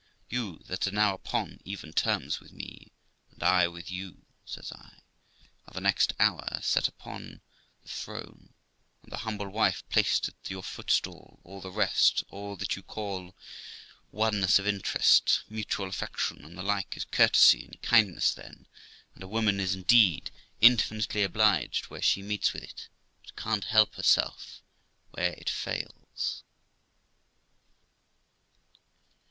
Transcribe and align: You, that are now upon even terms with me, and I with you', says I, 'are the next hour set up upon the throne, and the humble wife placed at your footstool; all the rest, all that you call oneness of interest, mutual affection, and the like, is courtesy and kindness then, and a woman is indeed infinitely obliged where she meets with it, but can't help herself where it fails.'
You, 0.31 0.63
that 0.65 0.87
are 0.87 0.91
now 0.91 1.13
upon 1.13 1.59
even 1.63 1.93
terms 1.93 2.39
with 2.39 2.51
me, 2.51 2.91
and 3.29 3.43
I 3.43 3.67
with 3.67 3.91
you', 3.91 4.25
says 4.45 4.71
I, 4.71 5.01
'are 5.67 5.73
the 5.75 5.79
next 5.79 6.13
hour 6.19 6.57
set 6.63 6.87
up 6.87 6.95
upon 6.95 7.41
the 7.83 7.87
throne, 7.89 8.55
and 9.03 9.11
the 9.11 9.17
humble 9.17 9.47
wife 9.51 9.87
placed 9.89 10.27
at 10.27 10.33
your 10.49 10.63
footstool; 10.63 11.39
all 11.43 11.61
the 11.61 11.69
rest, 11.69 12.23
all 12.29 12.55
that 12.55 12.75
you 12.75 12.81
call 12.81 13.35
oneness 14.11 14.57
of 14.57 14.65
interest, 14.65 15.43
mutual 15.47 15.89
affection, 15.89 16.43
and 16.45 16.57
the 16.57 16.63
like, 16.63 16.97
is 16.97 17.05
courtesy 17.05 17.63
and 17.63 17.79
kindness 17.83 18.33
then, 18.33 18.65
and 19.13 19.21
a 19.23 19.27
woman 19.27 19.59
is 19.59 19.75
indeed 19.75 20.31
infinitely 20.61 21.21
obliged 21.21 21.91
where 21.91 22.01
she 22.01 22.23
meets 22.23 22.53
with 22.53 22.63
it, 22.63 22.89
but 23.23 23.35
can't 23.35 23.65
help 23.65 23.93
herself 23.93 24.63
where 25.11 25.33
it 25.33 25.47
fails.' 25.47 26.41